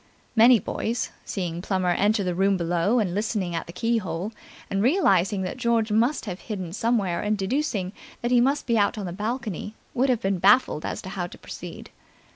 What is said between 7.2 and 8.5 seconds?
and deducing that he